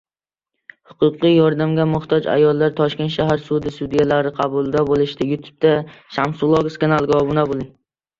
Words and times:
Huquqiy 0.91 1.33
yordamga 1.39 1.83
muhtoj 1.91 2.29
ayollar 2.35 2.73
Toshkent 2.79 3.13
shahar 3.15 3.43
sudi 3.49 3.73
sudyalari 3.75 4.31
qabulida 4.39 4.83
bo‘lishdi 4.89 5.29